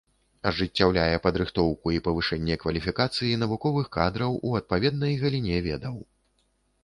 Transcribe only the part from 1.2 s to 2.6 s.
падрыхтоўку і павышэнне